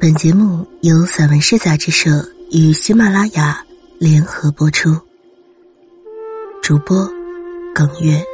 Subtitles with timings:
[0.00, 3.66] 本节目由散文诗杂志社与喜马拉雅
[3.98, 4.90] 联合播出。
[6.62, 7.04] 主播
[7.74, 8.24] 耿月。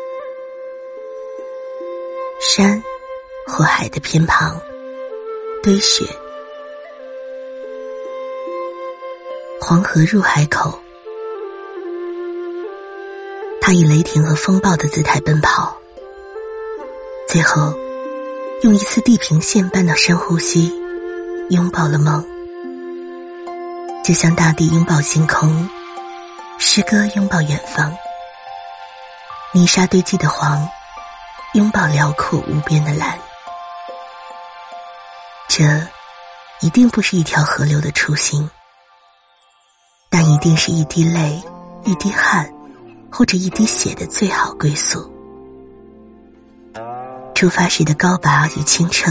[2.39, 2.83] 山
[3.47, 4.61] 或海的偏旁，
[5.63, 6.05] 堆雪。
[9.59, 10.79] 黄河入海口，
[13.63, 15.75] 他以雷霆和风暴的姿态奔跑，
[17.27, 17.73] 最后
[18.61, 20.84] 用一次地平线般的深呼吸。
[21.51, 22.25] 拥抱了梦，
[24.03, 25.69] 就像大地拥抱星空，
[26.59, 27.95] 诗歌拥抱远方，
[29.53, 30.67] 泥沙堆积的黄，
[31.53, 33.19] 拥抱辽阔无边的蓝。
[35.47, 35.65] 这
[36.61, 38.49] 一定不是一条河流的初心，
[40.09, 41.43] 但一定是一滴泪、
[41.85, 42.51] 一滴汗，
[43.13, 45.13] 或者一滴血的最好归宿。
[47.35, 49.11] 出发时的高拔与清澈。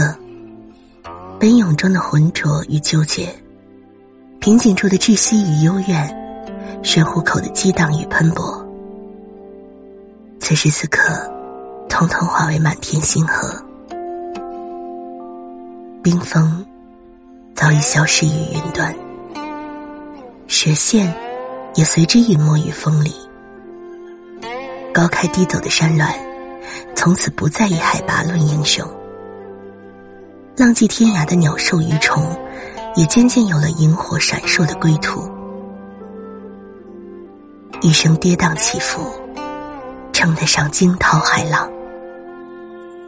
[1.44, 3.28] 奔涌中的浑浊与纠结，
[4.40, 6.08] 瓶颈处的窒息与幽怨，
[6.82, 8.66] 玄壶口的激荡与喷薄，
[10.40, 11.12] 此时此刻，
[11.86, 13.62] 统统化为满天星河。
[16.02, 16.64] 冰封，
[17.54, 18.96] 早已消失于云端，
[20.46, 21.14] 雪线
[21.74, 23.14] 也随之隐没于风里。
[24.94, 26.10] 高开低走的山峦，
[26.94, 28.82] 从此不再以海拔论英雄。
[30.56, 32.24] 浪迹天涯的鸟兽鱼虫，
[32.94, 35.28] 也渐渐有了萤火闪烁的归途。
[37.80, 39.00] 一生跌宕起伏，
[40.12, 41.68] 称得上惊涛骇浪；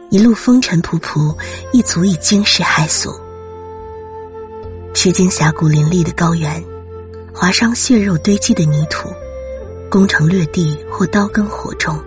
[0.09, 1.33] 一路风尘仆仆，
[1.71, 3.17] 亦足以惊世骇俗。
[4.93, 6.61] 吃经峡谷林立的高原，
[7.33, 9.07] 划伤血肉堆积的泥土，
[9.89, 11.97] 攻城略地或刀耕火种，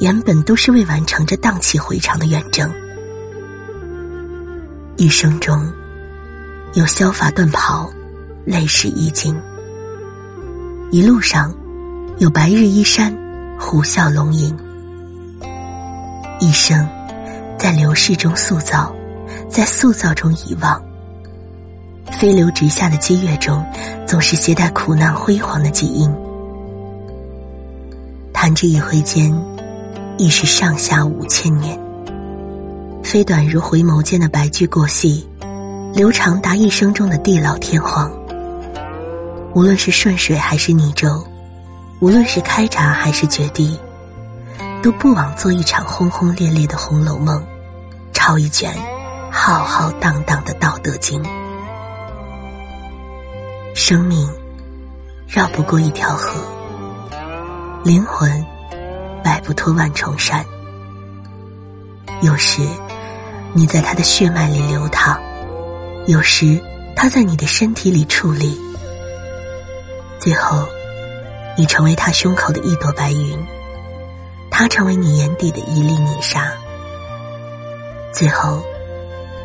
[0.00, 2.70] 原本都是为完成这荡气回肠的远征。
[5.02, 5.68] 一生中，
[6.74, 7.90] 有削发断袍，
[8.44, 9.34] 泪湿衣襟；
[10.92, 11.52] 一路上，
[12.18, 13.12] 有白日依山，
[13.58, 14.56] 虎啸龙吟。
[16.38, 16.88] 一生，
[17.58, 18.94] 在流逝中塑造，
[19.48, 20.80] 在塑造中遗忘。
[22.12, 23.60] 飞流直下的积月中，
[24.06, 26.08] 总是携带苦难辉煌的基因。
[28.32, 29.36] 弹指一挥间，
[30.16, 31.76] 亦是上下五千年。
[33.12, 35.28] 飞短如回眸间的白驹过隙，
[35.92, 38.10] 流长达一生中的地老天荒。
[39.54, 41.22] 无论是顺水还是逆舟，
[42.00, 43.78] 无论是开闸还是决堤，
[44.82, 47.38] 都不枉做一场轰轰烈烈的《红楼梦》，
[48.14, 48.72] 抄一卷
[49.30, 51.22] 浩浩荡荡的《道德经》。
[53.74, 54.26] 生命
[55.28, 56.40] 绕不过一条河，
[57.84, 58.42] 灵魂
[59.22, 60.42] 摆不脱万重山。
[62.22, 62.62] 有时。
[63.54, 65.20] 你在他的血脉里流淌，
[66.06, 66.58] 有时
[66.96, 68.58] 他在你的身体里矗立，
[70.18, 70.66] 最后，
[71.58, 73.38] 你成为他胸口的一朵白云，
[74.50, 76.50] 他成为你眼底的一粒泥沙。
[78.10, 78.62] 最后，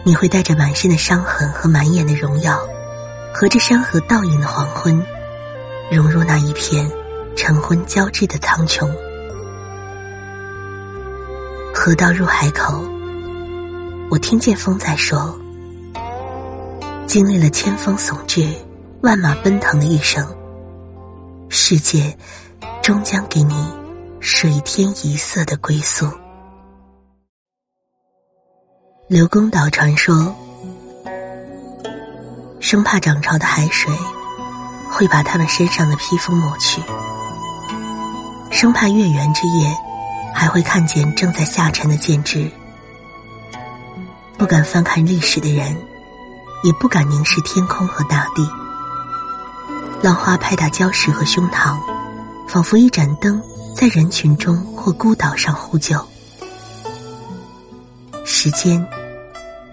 [0.05, 2.57] 你会带着满身的伤痕和满眼的荣耀，
[3.33, 5.05] 和着山河倒影的黄昏，
[5.91, 6.89] 融入那一片
[7.35, 8.89] 晨昏交织的苍穹。
[11.73, 12.81] 河道入海口。
[14.09, 15.37] 我听见风在说
[17.05, 18.47] ：“经历了千峰耸峙、
[19.01, 20.25] 万马奔腾的一生，
[21.49, 22.17] 世界
[22.81, 23.53] 终将给你
[24.21, 26.09] 水天一色的归宿。”
[29.09, 30.33] 刘公岛传说，
[32.61, 33.93] 生怕涨潮的海水
[34.89, 36.81] 会把他们身上的披风抹去，
[38.51, 39.69] 生怕月圆之夜
[40.33, 42.49] 还会看见正在下沉的剑枝。
[44.37, 45.75] 不敢翻看历史的人，
[46.63, 48.47] 也不敢凝视天空和大地。
[50.01, 51.75] 浪花拍打礁石和胸膛，
[52.47, 53.41] 仿佛一盏灯
[53.73, 55.99] 在人群中或孤岛上呼救。
[58.23, 58.85] 时间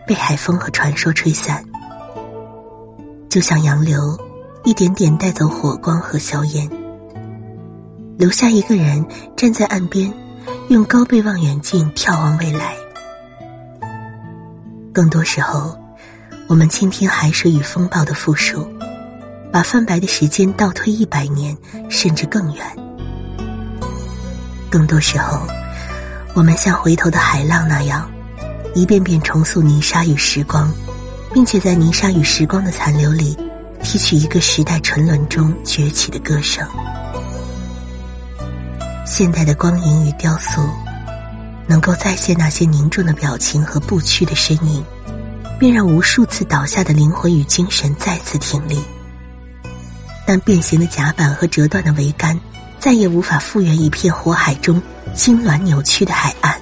[0.06, 1.62] 被海风和传说吹散，
[3.28, 4.18] 就像洋流
[4.64, 6.70] 一点点带走火光和硝烟，
[8.16, 9.04] 留下一个人
[9.36, 10.10] 站在岸边，
[10.68, 12.74] 用高倍望远镜眺望未来。
[14.94, 15.76] 更多时候，
[16.46, 18.64] 我们倾听海水与风暴的复述，
[19.50, 21.54] 把泛白的时间倒推一百年，
[21.90, 22.64] 甚至更远。
[24.70, 25.44] 更多时候，
[26.32, 28.08] 我们像回头的海浪那样，
[28.72, 30.72] 一遍遍重塑泥沙与时光，
[31.32, 33.36] 并且在泥沙与时光的残留里，
[33.82, 36.64] 提取一个时代沉沦中崛起的歌声。
[39.04, 40.62] 现代的光影与雕塑。
[41.66, 44.84] 能够再现那些凝重的表情和不屈的身影，
[45.58, 48.82] 便让无数次倒下的灵魂与精神再次挺立。
[50.26, 52.38] 但变形的甲板和折断的桅杆，
[52.78, 54.80] 再也无法复原一片火海中
[55.14, 56.58] 痉挛扭曲的海岸。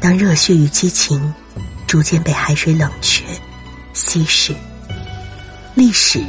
[0.00, 1.32] 当热血与激情
[1.86, 3.24] 逐渐被海水冷却、
[3.92, 4.54] 稀释，
[5.74, 6.22] 历史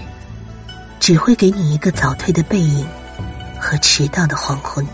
[1.00, 2.86] 只会给你一个早退的背影
[3.60, 4.86] 和迟到的黄昏。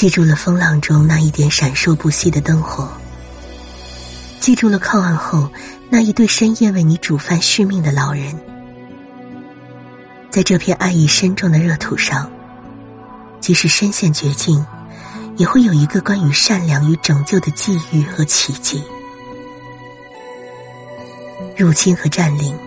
[0.00, 2.88] 记住了风浪中那一点闪烁不息的灯火，
[4.40, 5.46] 记住了靠岸后
[5.90, 8.34] 那一对深夜为你煮饭续命的老人。
[10.30, 12.32] 在这片爱意深重的热土上，
[13.42, 14.64] 即使身陷绝境，
[15.36, 18.82] 也会有一个关于善良与拯救的际遇和奇迹。
[21.54, 22.58] 入侵和占领，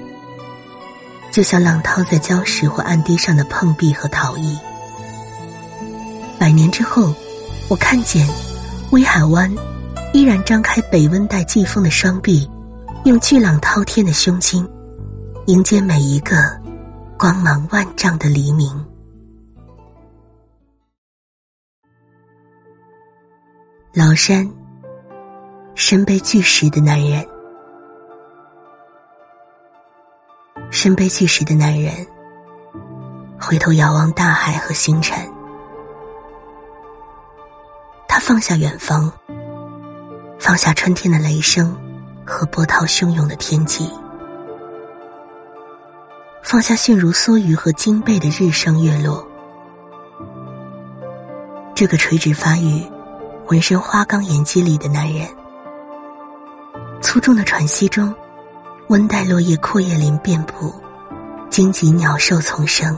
[1.32, 4.56] 就像浪涛在礁石或岸堤上的碰壁和逃逸。
[6.38, 7.12] 百年之后。
[7.74, 8.24] 我看见，
[8.92, 9.52] 威海湾
[10.14, 12.48] 依然张开北温带季风的双臂，
[13.04, 14.64] 用巨浪滔天的胸襟，
[15.48, 16.36] 迎接每一个
[17.18, 18.70] 光芒万丈的黎明。
[23.96, 24.48] 崂山，
[25.74, 27.26] 身背巨石的男人，
[30.70, 31.92] 身背巨石的男人，
[33.42, 35.33] 回头遥望大海和星辰。
[38.26, 39.12] 放下远方，
[40.40, 41.78] 放下春天的雷声
[42.26, 43.92] 和波涛汹涌的天际，
[46.42, 49.28] 放下迅如梭鱼和金背的日升月落。
[51.76, 52.82] 这个垂直发育、
[53.46, 55.28] 浑身花岗岩肌理的男人，
[57.02, 58.16] 粗重的喘息中，
[58.88, 60.74] 温带落叶阔叶林遍布，
[61.50, 62.98] 荆棘鸟兽丛生，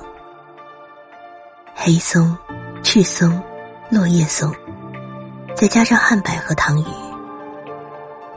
[1.73, 2.37] 黑松、
[2.83, 3.41] 赤松、
[3.89, 4.53] 落叶松。
[5.55, 6.85] 再加上汉柏和唐榆，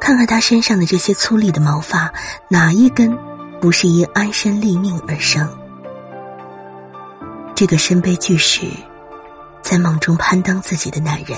[0.01, 2.13] 看看他身上的这些粗粝的毛发，
[2.47, 3.19] 哪一根
[3.61, 5.49] 不是因安身立命而生？
[7.57, 8.67] 这个身背巨石，
[9.61, 11.37] 在梦中攀登自己的男人，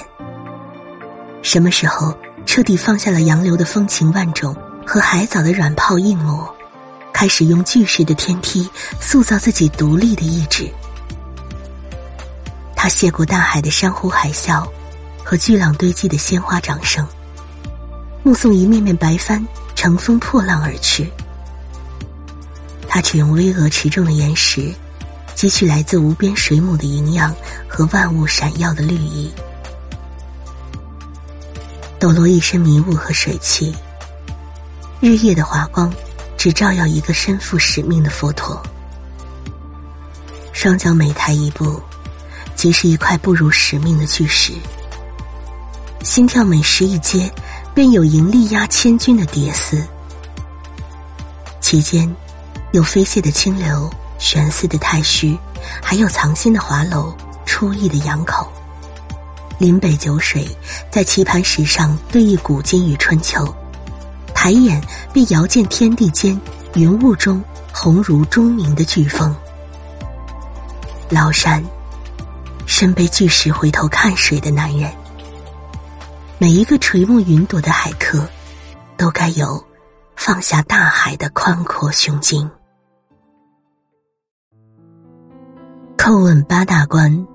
[1.40, 4.54] 什么时候彻底放下了洋流的风情万种
[4.86, 6.54] 和海藻的软泡硬膜，
[7.10, 8.68] 开始用巨石的天梯
[9.00, 10.70] 塑造自己独立的意志？
[12.76, 14.62] 他谢过大海的山呼海啸。
[15.30, 17.06] 和巨浪堆积的鲜花掌声，
[18.24, 19.40] 目送一面面白帆
[19.76, 21.08] 乘风破浪而去。
[22.88, 24.74] 他只用巍峨持重的岩石，
[25.36, 27.32] 汲取来自无边水母的营养
[27.68, 29.30] 和万物闪耀的绿意。
[32.00, 33.72] 抖落一身迷雾和水汽，
[34.98, 35.94] 日夜的华光
[36.36, 38.60] 只照耀一个身负使命的佛陀。
[40.52, 41.80] 双脚每抬一步，
[42.56, 44.54] 即是一块不辱使命的巨石。
[46.02, 47.30] 心跳每时一阶，
[47.74, 49.82] 便有盈力压千钧的蝶丝。
[51.60, 52.10] 其间，
[52.72, 53.88] 有飞泻的清流，
[54.18, 55.38] 悬丝的太虚，
[55.82, 57.14] 还有藏心的华楼，
[57.44, 58.50] 出意的羊口。
[59.58, 60.48] 临北酒水，
[60.90, 63.54] 在棋盘石上对弈古今与春秋。
[64.34, 64.82] 抬眼
[65.12, 66.40] 便遥见天地间
[66.72, 67.44] 云雾中
[67.74, 69.36] 红如钟鸣的飓风。
[71.10, 71.62] 崂山，
[72.64, 74.90] 身背巨石回头看水的男人。
[76.42, 78.26] 每一个垂暮云朵的海客，
[78.96, 79.62] 都该有
[80.16, 82.50] 放下大海的宽阔胸襟。
[85.98, 87.26] 叩问八大关：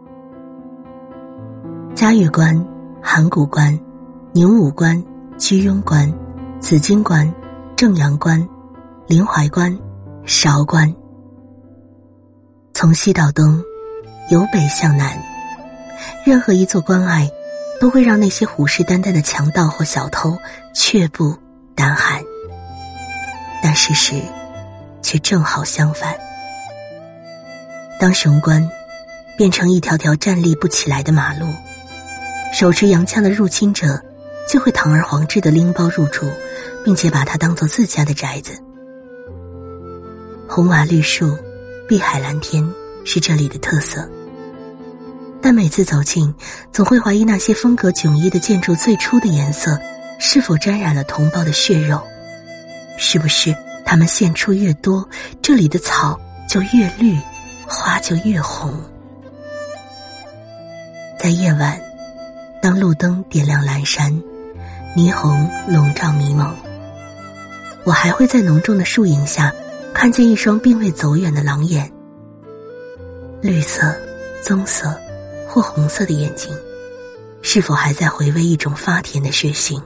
[1.93, 2.67] 嘉峪关、
[2.99, 3.79] 函谷关、
[4.33, 4.99] 宁武关、
[5.37, 6.11] 居庸关、
[6.59, 7.31] 紫荆关、
[7.75, 8.43] 正阳关、
[9.05, 9.77] 临淮关、
[10.25, 10.91] 韶关。
[12.73, 13.63] 从西到东，
[14.31, 15.15] 由北向南，
[16.25, 17.29] 任何一座关隘。
[17.79, 20.37] 都会让那些虎视眈眈的强盗或小偷
[20.73, 21.37] 却步
[21.75, 22.23] 胆寒，
[23.61, 24.15] 但事实
[25.01, 26.15] 却正好相反。
[27.99, 28.69] 当雄关
[29.37, 31.47] 变成一条条站立不起来的马路，
[32.53, 34.01] 手持洋枪的入侵者
[34.49, 36.29] 就会堂而皇之的拎包入住，
[36.83, 38.61] 并且把它当做自家的宅子。
[40.47, 41.37] 红瓦绿树、
[41.87, 42.65] 碧海蓝天
[43.03, 44.09] 是这里的特色。
[45.45, 46.33] 但每次走近，
[46.71, 49.79] 总会怀疑那些风格迥异的建筑最初的颜色
[50.17, 52.01] 是否沾染了同胞的血肉，
[52.97, 55.07] 是不是它们献出越多，
[55.43, 57.15] 这里的草就越绿，
[57.67, 58.73] 花就越红。
[61.19, 61.79] 在夜晚，
[62.59, 64.11] 当路灯点亮阑珊，
[64.97, 66.51] 霓虹笼罩迷蒙，
[67.83, 69.53] 我还会在浓重的树影下
[69.93, 71.87] 看见一双并未走远的狼眼，
[73.43, 73.95] 绿色，
[74.43, 74.99] 棕色。
[75.47, 76.53] 或红色的眼睛，
[77.41, 79.81] 是否还在回味一种发甜的血腥？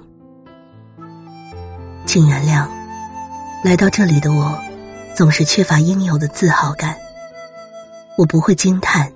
[2.06, 2.68] 请原谅，
[3.64, 4.58] 来到这里的我，
[5.16, 6.96] 总是缺乏应有的自豪感。
[8.18, 9.12] 我不会惊叹，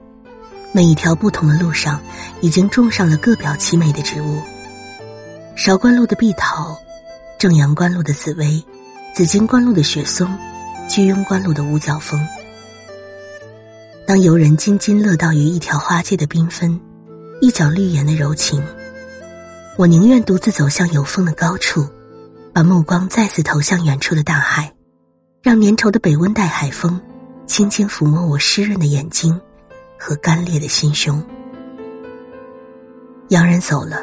[0.71, 1.99] 每一条不同的路上，
[2.41, 4.39] 已经种上了各表其美的植物。
[5.55, 6.77] 韶关路的碧桃，
[7.37, 8.63] 正阳关路的紫薇，
[9.13, 10.27] 紫荆关路的雪松，
[10.87, 12.19] 居庸关路的五角枫。
[14.05, 16.79] 当游人津津乐道于一条花街的缤纷，
[17.41, 18.63] 一角绿叶的柔情，
[19.77, 21.87] 我宁愿独自走向有风的高处，
[22.53, 24.73] 把目光再次投向远处的大海，
[25.41, 26.99] 让粘稠的北温带海风
[27.47, 29.39] 轻轻抚摸我湿润的眼睛
[29.97, 31.23] 和干裂的心胸。
[33.29, 33.97] 洋人走了。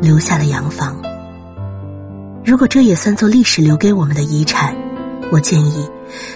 [0.00, 1.00] 留下了洋房。
[2.44, 4.74] 如果这也算作历史留给我们的遗产，
[5.30, 5.88] 我建议，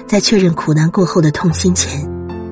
[0.06, 2.06] 在确认苦难过后的痛心前，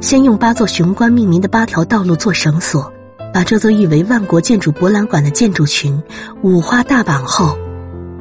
[0.05, 2.93] 先用八座雄关命名的八条道路做绳索，
[3.33, 6.03] 把这座誉为万国建筑博览馆的建筑群
[6.43, 7.57] 五花大绑后，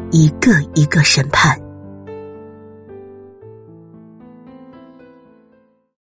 [0.10, 1.60] 一个一个审判。